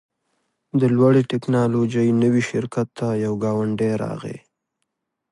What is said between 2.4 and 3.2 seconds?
شرکت ته